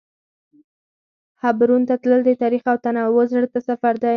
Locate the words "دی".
4.01-4.09